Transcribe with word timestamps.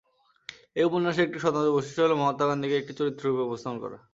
এই 0.75 0.85
উপন্যাসের 0.85 1.25
একটি 1.27 1.39
স্বতন্ত্র 1.39 1.75
বৈশিষ্ট্য 1.75 2.03
হল, 2.03 2.13
মহাত্মা 2.15 2.45
গান্ধীকে 2.49 2.75
একটি 2.77 2.93
চরিত্র 2.99 3.23
রূপে 3.25 3.45
উপস্থাপনা 3.47 3.81
করা। 3.83 3.97